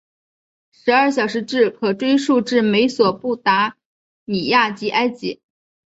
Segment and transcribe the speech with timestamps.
[0.71, 3.77] 十二小时制可追溯至美索不达
[4.25, 5.43] 米亚及埃及。